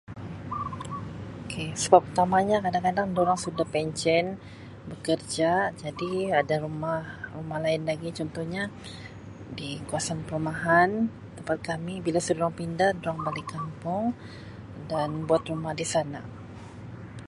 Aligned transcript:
Okay 1.45 1.69
sebab 1.83 2.01
utamanya 2.09 2.57
kadang-kadang 2.65 3.09
durang 3.17 3.39
sudah 3.45 3.65
pencen 3.73 4.25
bekerja 4.89 5.51
jadi 5.83 6.11
rumah-rumah 6.65 7.59
lain 7.65 7.81
lagi 7.89 8.09
contohnya 8.19 8.63
di 9.59 9.69
kawasan 9.89 10.19
perumahan, 10.27 10.89
tempat 11.37 11.57
kami 11.69 11.93
bila 12.05 12.17
sudah 12.21 12.37
durang 12.41 12.57
pindah 12.59 12.89
durang 13.01 13.19
balik 13.27 13.47
kampung 13.53 14.05
dan 14.91 15.09
buat 15.29 15.43
rumah 15.53 15.73
di 15.79 15.85
sana. 15.93 16.21